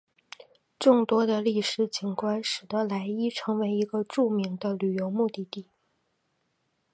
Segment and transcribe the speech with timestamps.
[0.79, 5.67] 众多的历史景观使得莱伊成为一个著名的旅游目的地。